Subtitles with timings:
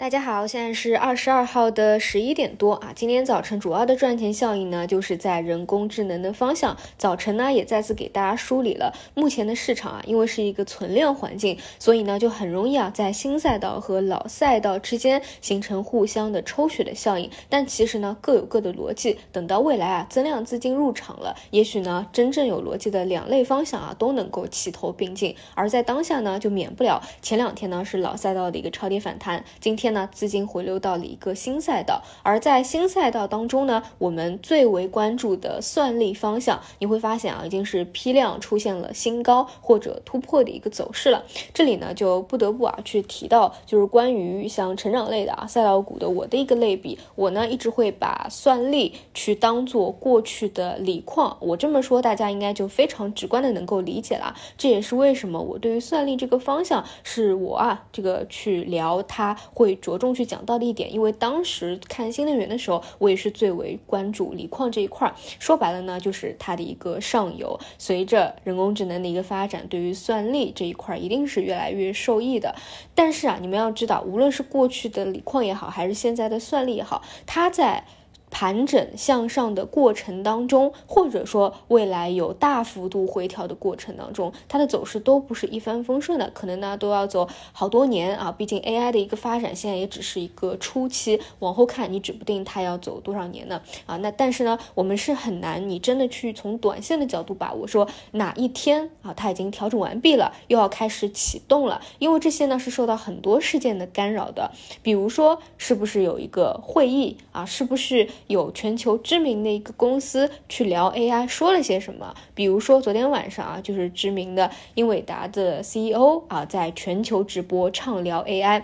[0.00, 2.92] 大家好，现在是二十二号的十一点多啊。
[2.94, 6.76] 今天早晨主要的赚钱效应呢，就是在人工智能的方向。
[6.96, 17.28] 早晨呢，也再次给大家梳理了目前的市场啊，因为是一个存量环境，所以呢，就很容易啊，在新赛道和老赛道之间形成互相的抽血的效应。
[17.48, 19.18] 但其实呢，各有各的逻辑。
[19.32, 25.34] 等到未来啊，增量资金入场了，也许呢，真正有逻辑的两类方向啊，都能够齐头并进。
[25.56, 29.87] 而在当下呢，就免不了前两天呢是老赛道的一个超跌反弹，今天。
[29.90, 41.24] 那资金回流到了一个新赛道，而在新赛道当中呢，我们最为关注的算力方向，你会发现啊，已经是批量出现了新高或者突破的一个走势了。
[41.54, 51.36] 这里呢，就不得不啊去提到，就是关于像成长类的啊赛道股的我的一个类比，我呢一直会把算力去当做过去的锂矿。
[51.40, 54.34] 我这么说，大家应该就非常直观的能够理解了。
[54.58, 59.77] 这也是为什么我对于算力这个方向，是我啊这个去聊它会。
[59.80, 65.14] 着重去讲到的一点，因为当时看新能源的时候，我也是最为关注锂矿这一块儿。
[65.38, 67.58] 说白了呢，就是它的一个上游。
[67.78, 72.54] 随着人工智能的一个发展，对于算力这一块儿一定是越来越受益的。
[72.94, 77.84] 但是啊，你们要知道，无论是过去的锂矿也好，还是现在的算力也好，它在
[78.30, 88.30] 盘整向上的过程当中，或者说未来有大幅度回调的过程当中，它的走势都不是一帆风顺的，可能呢都要走好多年啊。
[88.30, 93.96] 毕竟 AI 的一个发展现在也只是一个初期，往后看你指不定它要走多少年呢啊。
[93.98, 108.08] 那但是呢，我们是很难你真的去从短线的角度把握说哪一天啊它已经调整完毕了，又要开始启动了，因为这些呢是受到很多事件的干扰的，比如说是不是有一个会议啊，是不是？
[108.26, 112.14] 有全球知名的一个公司去聊 AI，说了些什么？
[112.34, 118.62] 比如说昨天晚上啊，就是知名的英伟达的 CEO 啊，在全球直播畅聊 AI。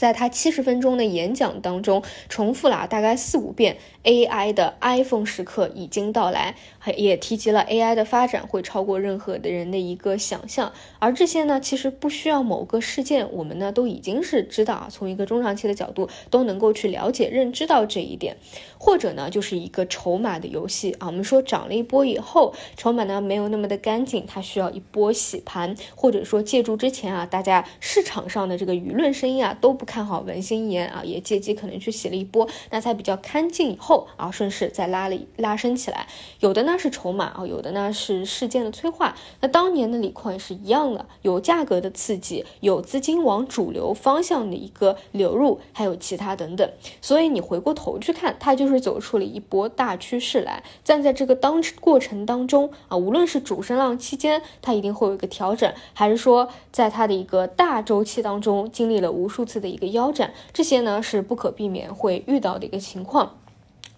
[0.00, 6.54] 在他七十分钟的演讲当中，重复了大概四五遍 AI 的 iPhone 时刻已经到来，
[6.96, 10.72] 也提及了 AI 的发展会超过任何的人的一个想象。
[11.00, 18.38] 而这些呢，其实不需要某个事件，我们呢都已经是知道啊，从一个中长期的角度都能够去了解、认知到这一点。
[18.78, 21.08] 或者呢，就是一个筹码的游戏啊。
[21.08, 29.89] 我们说涨了一波以后，筹码呢没有那么的干净，它需要一波洗盘，或者说借助之前啊，大家市场上的这个舆论声音啊都不。
[29.90, 36.06] 看好文心一言啊，也借机可能去洗了一波，那才比较干净以后啊，顺势再拉了拉升起来。
[36.38, 39.16] 有的呢是筹码啊，有的呢是事件的催化。
[39.40, 46.70] 那当年的锂矿也是一样的，有价格的刺激，有资金往主流方向的一个流入，还有其他等等。
[47.00, 50.62] 所以你回过头去看，它就是走出了一波大趋势来。
[50.84, 59.79] 站在这个当过程当中啊，无论是主升浪期间，它一定会有一个调整，还是说在它的一个大周期当中经历了无数次的一。
[59.80, 63.36] 一个腰斩，这些呢是不可避免会遇到的一个情况。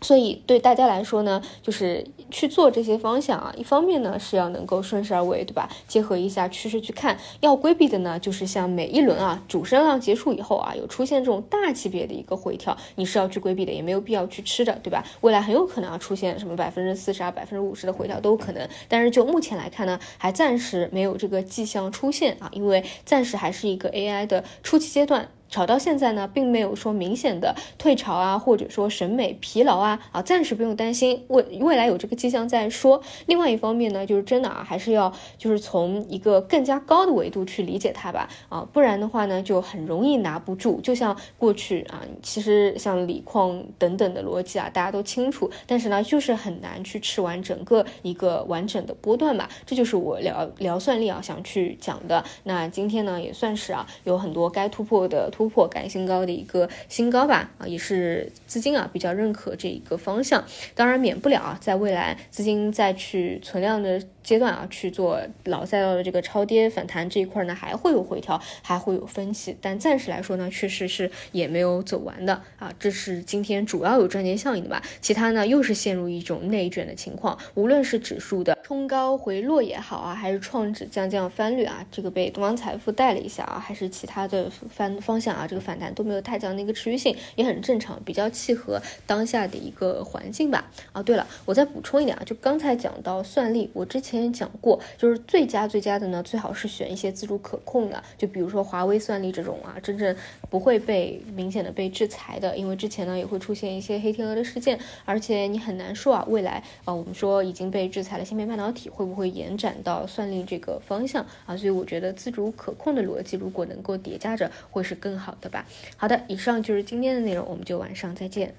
[0.01, 5.69] 所以对大家来说呢，就是去做这些方向啊，一方面呢是要能够顺势而为，对吧？
[5.87, 15.05] 结合一下趋势去看，要规避的呢，就是像每一轮啊主升浪结束以后啊，有出现这种大级别的一个回调，你是要去规避的，也没有必要去吃的，对吧？
[15.21, 25.29] 未来很有可能要出现什么百分之四十啊、百分之五十的回调都有可能，但是就目前来看呢，还暂时没有这个迹象出现啊，因为暂时还是一个 AI 的初期阶段。
[25.53, 33.03] 炒到现在呢，并没有说明显的退潮啊，或者说审美疲劳啊，啊，暂时不用担心，未未来有这个迹象再说。
[33.27, 40.81] 另外一方面呢，就是真的啊，还是要就是从一个更加高的维度去理解它吧，啊，不然的话呢，就很容易拿不住。
[40.81, 49.51] 就像过去啊，其实像锂矿等等的逻辑啊，大家都清楚，但是呢，就是很难去吃完整个一个完整的波段吧。
[49.67, 52.25] 这就是我聊聊算力啊，想去讲的。
[52.45, 55.42] 那今天呢，也算是啊，有很多该突破的突。
[55.43, 60.45] 突破改新高的一个新高吧，啊，也是资金啊比较认可这一个方向。
[60.77, 69.57] 当然免不了啊，在未来资金再去存量的阶段啊，去做老赛道的这个超跌反弹这一块呢，还会有回调，还会有分歧。
[69.61, 72.73] 但暂时来说呢，确实是也没有走完的啊。
[72.79, 74.81] 这是今天主要有赚钱效应的吧？
[75.01, 77.37] 其他呢又是陷入一种内卷的情况。
[77.55, 85.32] 无论是指数的冲高回落也好啊，还是创指降降翻绿啊，这个被东方财富带了一下啊，还是其他的翻方向。
[85.35, 90.71] 啊，这个反弹都没有太强的一个持续性，也很正常，比较契合当下的一个环境吧。
[90.93, 94.13] 啊，对了，我再补充一点啊，就刚才讲到算力，我之前。
[94.23, 100.15] 也讲过，就是最佳最佳的呢，最好是选一些自主可控的，就比如说华为算力这种啊，真正
[100.49, 111.57] 不会被明显的被制裁的，因为之前呢也会出现一些黑天鹅的事件，而且你很难说啊，未来啊我们说已经被制裁了芯片半导体会不会延展到算力这个方向啊？
[111.57, 115.67] 所以我觉得自主可控的逻辑如果能够叠加着，会是更更好的吧。
[115.99, 118.55] 好的，以上就是今天的内容，我们就晚上再见。